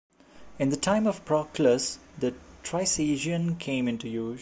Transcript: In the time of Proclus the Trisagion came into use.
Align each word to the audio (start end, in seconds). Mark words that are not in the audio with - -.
In 0.57 0.69
the 0.69 0.77
time 0.77 1.05
of 1.05 1.23
Proclus 1.25 1.99
the 2.17 2.33
Trisagion 2.63 3.59
came 3.59 3.87
into 3.87 4.09
use. 4.09 4.29